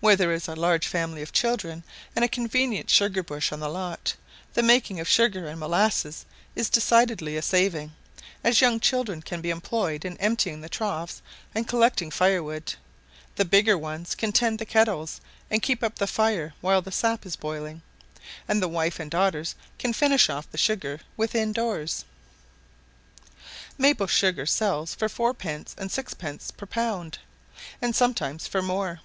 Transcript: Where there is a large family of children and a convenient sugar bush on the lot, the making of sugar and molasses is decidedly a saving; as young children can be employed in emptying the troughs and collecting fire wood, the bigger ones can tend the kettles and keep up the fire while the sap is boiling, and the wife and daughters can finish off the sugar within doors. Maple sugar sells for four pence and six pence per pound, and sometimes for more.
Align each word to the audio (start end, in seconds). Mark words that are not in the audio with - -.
Where 0.00 0.14
there 0.14 0.30
is 0.34 0.46
a 0.46 0.54
large 0.54 0.86
family 0.86 1.22
of 1.22 1.32
children 1.32 1.84
and 2.14 2.22
a 2.22 2.28
convenient 2.28 2.90
sugar 2.90 3.22
bush 3.22 3.50
on 3.50 3.60
the 3.60 3.68
lot, 3.70 4.14
the 4.52 4.62
making 4.62 5.00
of 5.00 5.08
sugar 5.08 5.48
and 5.48 5.58
molasses 5.58 6.26
is 6.54 6.68
decidedly 6.68 7.34
a 7.38 7.40
saving; 7.40 7.92
as 8.44 8.60
young 8.60 8.78
children 8.78 9.22
can 9.22 9.40
be 9.40 9.48
employed 9.48 10.04
in 10.04 10.18
emptying 10.18 10.60
the 10.60 10.68
troughs 10.68 11.22
and 11.54 11.66
collecting 11.66 12.10
fire 12.10 12.42
wood, 12.42 12.74
the 13.36 13.46
bigger 13.46 13.78
ones 13.78 14.14
can 14.14 14.32
tend 14.32 14.58
the 14.58 14.66
kettles 14.66 15.22
and 15.50 15.62
keep 15.62 15.82
up 15.82 15.94
the 15.96 16.06
fire 16.06 16.52
while 16.60 16.82
the 16.82 16.92
sap 16.92 17.24
is 17.24 17.34
boiling, 17.34 17.80
and 18.46 18.60
the 18.62 18.68
wife 18.68 19.00
and 19.00 19.10
daughters 19.10 19.54
can 19.78 19.94
finish 19.94 20.28
off 20.28 20.44
the 20.50 20.58
sugar 20.58 21.00
within 21.16 21.52
doors. 21.54 22.04
Maple 23.78 24.08
sugar 24.08 24.44
sells 24.44 24.94
for 24.94 25.08
four 25.08 25.32
pence 25.32 25.74
and 25.78 25.90
six 25.90 26.12
pence 26.12 26.50
per 26.50 26.66
pound, 26.66 27.16
and 27.80 27.96
sometimes 27.96 28.46
for 28.46 28.60
more. 28.60 29.00